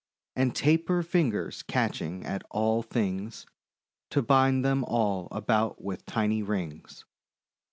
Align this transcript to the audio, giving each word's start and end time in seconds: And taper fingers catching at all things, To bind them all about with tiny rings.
And 0.35 0.55
taper 0.55 1.03
fingers 1.03 1.61
catching 1.61 2.25
at 2.25 2.41
all 2.49 2.81
things, 2.81 3.45
To 4.09 4.23
bind 4.23 4.65
them 4.65 4.83
all 4.83 5.27
about 5.29 5.83
with 5.83 6.07
tiny 6.07 6.41
rings. 6.41 7.05